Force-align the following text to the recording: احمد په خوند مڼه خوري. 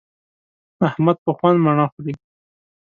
احمد 0.87 1.17
په 1.25 1.31
خوند 1.37 1.57
مڼه 1.65 1.85
خوري. 1.91 2.13